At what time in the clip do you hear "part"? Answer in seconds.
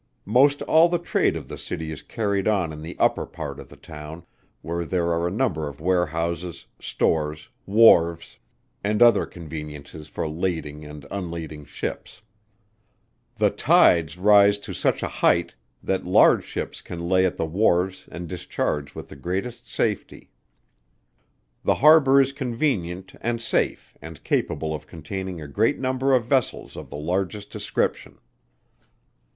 3.27-3.59